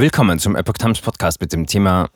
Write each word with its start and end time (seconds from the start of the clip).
Willkommen 0.00 0.38
zum 0.38 0.54
Epoch 0.54 0.74
Times 0.74 1.00
Podcast 1.00 1.40
mit 1.40 1.52
dem 1.52 1.66
Thema 1.66 2.08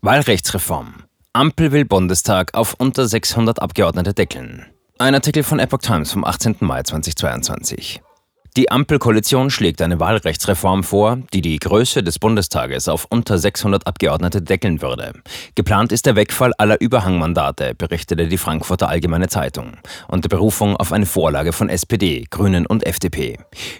Wahlrechtsreform. 0.00 1.04
Ampel 1.34 1.72
will 1.72 1.84
Bundestag 1.84 2.54
auf 2.54 2.72
unter 2.78 3.06
600 3.06 3.60
Abgeordnete 3.60 4.14
deckeln. 4.14 4.64
Ein 4.98 5.14
Artikel 5.14 5.42
von 5.42 5.58
Epoch 5.58 5.80
Times 5.82 6.10
vom 6.10 6.24
18. 6.24 6.56
Mai 6.60 6.82
2022. 6.84 8.00
Die 8.58 8.72
Ampelkoalition 8.72 9.50
schlägt 9.50 9.80
eine 9.82 10.00
Wahlrechtsreform 10.00 10.82
vor, 10.82 11.18
die 11.32 11.42
die 11.42 11.60
Größe 11.60 12.02
des 12.02 12.18
Bundestages 12.18 12.88
auf 12.88 13.06
unter 13.08 13.38
600 13.38 13.86
Abgeordnete 13.86 14.42
deckeln 14.42 14.82
würde. 14.82 15.12
Geplant 15.54 15.92
ist 15.92 16.06
der 16.06 16.16
Wegfall 16.16 16.52
aller 16.58 16.80
Überhangmandate, 16.80 17.76
berichtete 17.76 18.26
die 18.26 18.36
Frankfurter 18.36 18.88
Allgemeine 18.88 19.28
Zeitung, 19.28 19.76
unter 20.08 20.28
Berufung 20.28 20.76
auf 20.76 20.92
eine 20.92 21.06
Vorlage 21.06 21.52
von 21.52 21.68
SPD, 21.68 22.24
Grünen 22.30 22.66
und 22.66 22.84
FDP. 22.84 23.38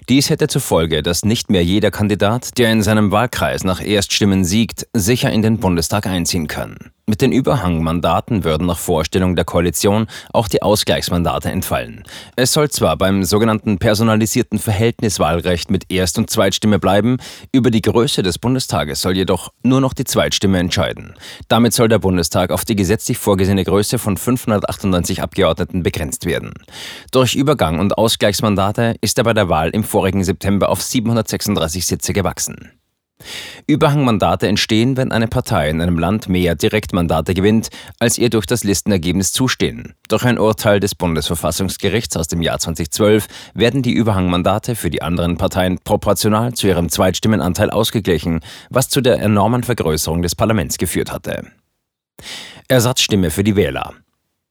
Dies 0.09 0.31
hätte 0.31 0.47
zur 0.47 0.63
Folge, 0.63 1.03
dass 1.03 1.25
nicht 1.25 1.51
mehr 1.51 1.65
jeder 1.65 1.91
Kandidat, 1.91 2.57
der 2.57 2.71
in 2.71 2.81
seinem 2.81 3.11
Wahlkreis 3.11 3.65
nach 3.65 3.85
Erststimmen 3.85 4.45
siegt, 4.45 4.87
sicher 4.93 5.33
in 5.33 5.43
den 5.43 5.59
Bundestag 5.59 6.07
einziehen 6.07 6.47
kann. 6.47 6.93
Mit 7.09 7.23
den 7.23 7.33
Überhangmandaten 7.33 8.45
würden 8.45 8.67
nach 8.67 8.77
Vorstellung 8.77 9.35
der 9.35 9.47
Koalition 9.47 10.09
auch 10.35 10.47
die 10.47 10.61
Ausgleichsmandate 10.61 11.51
entfallen. 11.51 12.03
Es 12.37 12.53
soll 12.53 12.69
zwar 12.69 12.99
beim 12.99 13.25
sogenannten 13.25 13.79
personalisierten 13.79 14.59
Verhältniswahlrecht 14.59 15.71
mit 15.71 15.91
Erst- 15.91 16.19
und 16.19 16.29
Zweitstimme 16.29 16.79
bleiben, 16.79 17.17
über 17.51 17.71
die 17.71 17.81
Größe 17.81 18.23
des 18.23 18.39
Bundestages 18.39 19.01
soll 19.01 19.17
jedoch 19.17 19.55
nur 19.63 19.81
noch 19.81 19.95
die 19.95 20.05
Zweitstimme 20.05 20.59
entscheiden. 20.59 21.15
Damit 21.49 21.73
soll 21.73 21.89
der 21.89 21.99
Bundestag 21.99 22.51
auf 22.51 22.67
die 22.67 22.77
gesetzlich 22.77 23.17
vorgesehene 23.17 23.65
Größe 23.65 23.99
von 23.99 24.19
598 24.19 25.23
Abgeordneten 25.23 25.83
begrenzt 25.83 26.27
werden. 26.27 26.53
Durch 27.11 27.35
Übergang 27.35 27.79
und 27.79 27.97
Ausgleichsmandate 27.97 28.97
ist 29.01 29.17
er 29.17 29.25
bei 29.25 29.33
der 29.33 29.49
Wahl 29.49 29.71
im 29.71 29.83
vorigen 29.83 30.25
September 30.25 30.69
auf 30.69 30.83
736 30.83 31.87
Sitze 31.87 32.13
gewachsen. 32.13 32.79
Überhangmandate 33.67 34.47
entstehen, 34.47 34.97
wenn 34.97 35.13
eine 35.13 35.29
Partei 35.29 35.69
in 35.71 35.81
einem 35.81 35.99
Land 35.99 36.29
mehr 36.29 36.55
Direktmandate 36.55 37.35
gewinnt, 37.35 37.69
als 37.99 38.19
ihr 38.19 38.31
durch 38.31 38.47
das 38.47 38.65
Listenergebnis 38.65 39.33
zustehen. 39.33 39.95
Durch 40.09 40.25
ein 40.25 40.39
Urteil 40.39 40.81
des 40.81 40.95
Bundesverfassungsgerichts 40.95 42.17
aus 42.17 42.29
dem 42.29 42.43
Jahr 42.43 42.59
2012 42.59 43.27
werden 43.55 43.83
die 43.83 43.93
Überhangmandate 43.93 44.75
für 44.75 44.91
die 44.91 45.03
anderen 45.03 45.37
Parteien 45.37 45.79
proportional 45.83 46.55
zu 46.55 46.67
ihrem 46.69 46.89
Zweitstimmenanteil 46.89 47.71
ausgeglichen, 47.71 48.41
was 48.71 48.89
zu 48.89 49.01
der 49.01 49.21
enormen 49.21 49.65
Vergrößerung 49.65 50.23
des 50.23 50.35
Parlaments 50.35 50.79
geführt 50.79 51.13
hatte. 51.13 51.47
Ersatzstimme 52.69 53.31
für 53.31 53.45
die 53.45 53.57
Wähler. 53.57 53.95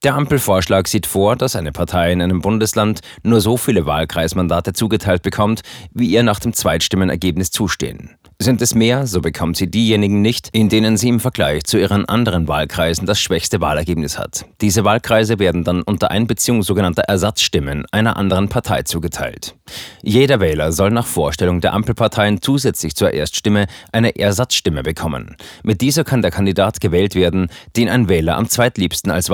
Der 0.07 0.15
Ampelvorschlag 0.15 0.87
sieht 0.87 1.05
vor, 1.05 1.35
dass 1.35 1.57
eine 1.57 1.73
Partei 1.73 2.13
in 2.13 2.21
einem 2.21 2.39
Bundesland 2.39 3.01
nur 3.23 3.41
so 3.41 3.57
viele 3.57 3.85
Wahlkreismandate 3.85 4.71
zugeteilt 4.71 5.21
bekommt, 5.21 5.63
wie 5.93 6.07
ihr 6.07 6.23
nach 6.23 6.39
dem 6.39 6.53
Zweitstimmenergebnis 6.53 7.51
zustehen. 7.51 8.15
Sind 8.39 8.61
es 8.61 8.75
mehr, 8.75 9.07
so 9.07 9.19
bekommt 9.19 9.57
sie 9.57 9.65
diejenigen 9.69 10.21
nicht, 10.21 10.49
in 10.51 10.69
denen 10.69 10.95
sie 10.95 11.09
im 11.09 11.19
Vergleich 11.19 11.63
zu 11.63 11.79
ihren 11.79 12.07
anderen 12.07 12.47
Wahlkreisen 12.47 13.07
das 13.07 13.19
schwächste 13.19 13.61
Wahlergebnis 13.61 14.19
hat. 14.19 14.45
Diese 14.61 14.85
Wahlkreise 14.85 15.39
werden 15.39 15.63
dann 15.63 15.81
unter 15.81 16.11
Einbeziehung 16.11 16.61
sogenannter 16.61 17.01
Ersatzstimmen 17.01 17.85
einer 17.91 18.15
anderen 18.15 18.47
Partei 18.47 18.83
zugeteilt. 18.83 19.55
Jeder 20.03 20.39
Wähler 20.39 20.71
soll 20.71 20.91
nach 20.91 21.07
Vorstellung 21.07 21.61
der 21.61 21.73
Ampelparteien 21.73 22.39
zusätzlich 22.41 22.95
zur 22.95 23.11
Erststimme 23.11 23.65
eine 23.91 24.15
Ersatzstimme 24.15 24.83
bekommen. 24.83 25.35
Mit 25.63 25.81
dieser 25.81 26.03
kann 26.03 26.21
der 26.21 26.31
Kandidat 26.31 26.79
gewählt 26.79 27.15
werden, 27.15 27.49
den 27.75 27.89
ein 27.89 28.07
Wähler 28.07 28.37
am 28.37 28.47
zweitliebsten 28.47 29.11
als 29.11 29.31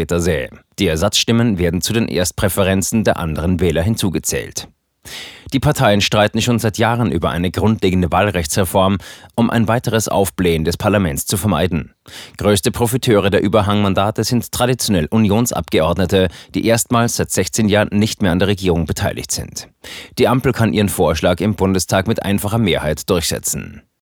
Wahlkreisvertreter 0.00 0.20
sähe. 0.20 0.50
Die 0.78 0.86
Ersatzstimmen 0.86 1.58
werden 1.58 1.80
zu 1.80 1.92
den 1.92 2.08
Erstpräferenzen 2.08 3.04
der 3.04 3.18
anderen 3.18 3.60
Wähler 3.60 3.82
hinzugezählt. 3.82 4.68
Die 5.52 5.60
Parteien 5.60 6.00
streiten 6.00 6.42
schon 6.42 6.58
seit 6.58 6.78
Jahren 6.78 7.10
über 7.10 7.30
eine 7.30 7.50
grundlegende 7.50 8.12
Wahlrechtsreform, 8.12 8.98
um 9.34 9.50
ein 9.50 9.66
weiteres 9.66 10.08
Aufblähen 10.08 10.64
des 10.64 10.76
Parlaments 10.76 11.26
zu 11.26 11.36
vermeiden. 11.36 11.94
Größte 12.36 12.70
Profiteure 12.70 13.30
der 13.30 13.42
Überhangmandate 13.42 14.22
sind 14.22 14.52
traditionell 14.52 15.06
Unionsabgeordnete, 15.06 16.28
die 16.54 16.66
erstmals 16.66 17.16
seit 17.16 17.30
16 17.30 17.68
Jahren 17.68 17.88
nicht 17.92 18.22
mehr 18.22 18.30
an 18.30 18.38
der 18.38 18.48
Regierung 18.48 18.84
beteiligt 18.84 19.32
sind. 19.32 19.68
Die 20.18 20.28
Ampel 20.28 20.52
kann 20.52 20.74
ihren 20.74 20.90
Vorschlag 20.90 21.40
im 21.40 21.54
Bundestag 21.54 22.06
mit 22.06 22.22
einfacher 22.22 22.58
Mehrheit 22.58 23.08
durchsetzen. 23.08 23.82